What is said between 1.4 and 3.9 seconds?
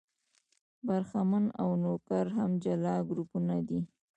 او نوکر هم جلا ګروپونه دي.